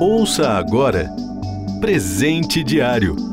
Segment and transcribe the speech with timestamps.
[0.00, 1.10] Ouça agora
[1.80, 3.30] Presente Diário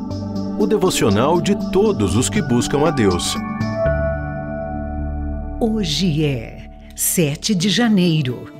[0.58, 3.36] o devocional de todos os que buscam a Deus.
[5.60, 8.52] Hoje é 7 de janeiro.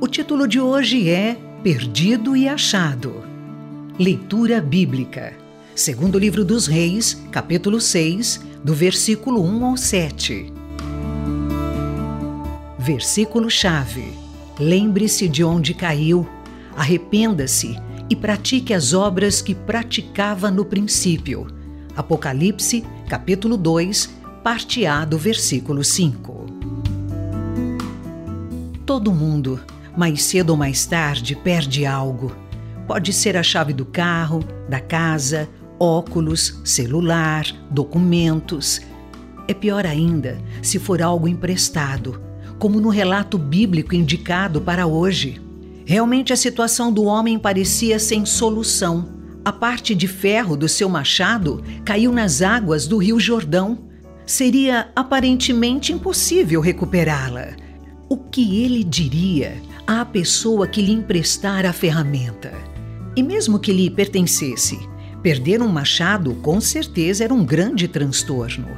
[0.00, 3.24] O título de hoje é Perdido e Achado.
[3.98, 5.32] Leitura Bíblica.
[5.74, 10.52] Segundo livro dos Reis, capítulo 6, do versículo 1 ao 7.
[12.78, 14.29] Versículo-chave.
[14.60, 16.28] Lembre-se de onde caiu
[16.76, 17.76] Arrependa-se
[18.08, 21.46] e pratique as obras que praticava no princípio.
[21.96, 24.08] Apocalipse, capítulo 2,
[24.42, 26.46] parte A do versículo 5.
[28.86, 29.60] Todo mundo,
[29.96, 32.34] mais cedo ou mais tarde, perde algo.
[32.86, 38.80] Pode ser a chave do carro, da casa, óculos, celular, documentos.
[39.46, 42.20] É pior ainda se for algo emprestado,
[42.60, 45.40] como no relato bíblico indicado para hoje.
[45.86, 49.08] Realmente a situação do homem parecia sem solução.
[49.42, 53.78] A parte de ferro do seu machado caiu nas águas do Rio Jordão.
[54.26, 57.56] Seria aparentemente impossível recuperá-la.
[58.10, 59.54] O que ele diria
[59.86, 62.52] à pessoa que lhe emprestara a ferramenta?
[63.16, 64.78] E mesmo que lhe pertencesse,
[65.22, 68.68] perder um machado com certeza era um grande transtorno.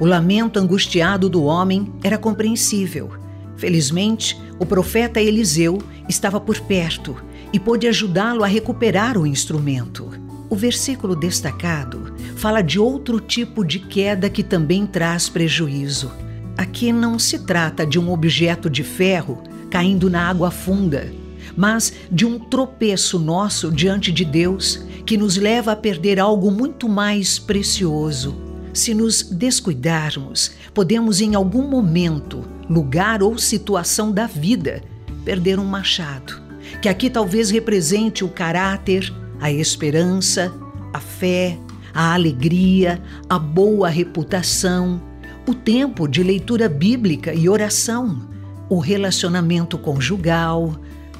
[0.00, 3.25] O lamento angustiado do homem era compreensível.
[3.56, 7.16] Felizmente, o profeta Eliseu estava por perto
[7.52, 10.10] e pôde ajudá-lo a recuperar o instrumento.
[10.48, 16.12] O versículo destacado fala de outro tipo de queda que também traz prejuízo.
[16.56, 21.12] Aqui não se trata de um objeto de ferro caindo na água funda,
[21.56, 26.88] mas de um tropeço nosso diante de Deus que nos leva a perder algo muito
[26.88, 28.45] mais precioso.
[28.76, 34.82] Se nos descuidarmos, podemos em algum momento lugar ou situação da vida,
[35.24, 36.42] perder um machado,
[36.82, 39.10] que aqui talvez represente o caráter,
[39.40, 40.52] a esperança,
[40.92, 41.58] a fé,
[41.94, 45.00] a alegria, a boa reputação,
[45.48, 48.28] o tempo de leitura bíblica e oração,
[48.68, 50.76] o relacionamento conjugal.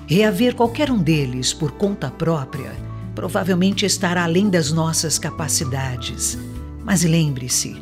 [0.07, 2.71] Reaver qualquer um deles por conta própria
[3.15, 6.37] provavelmente estará além das nossas capacidades.
[6.87, 7.75] Mas lembre-se,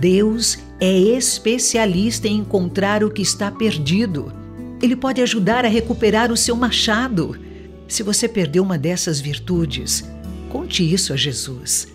[0.00, 4.32] Deus é especialista em encontrar o que está perdido.
[4.82, 7.38] Ele pode ajudar a recuperar o seu machado.
[7.86, 10.04] Se você perdeu uma dessas virtudes,
[10.48, 11.86] conte isso a Jesus.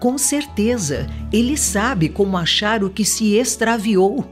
[0.00, 4.24] Com certeza, ele sabe como achar o que se extraviou.